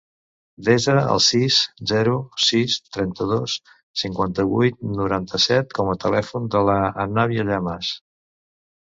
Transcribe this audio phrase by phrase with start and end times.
[0.67, 1.57] Desa el sis,
[1.89, 2.13] zero,
[2.45, 3.57] sis, trenta-dos,
[4.03, 7.91] cinquanta-vuit, noranta-set com a telèfon de l'Anabia Llamas.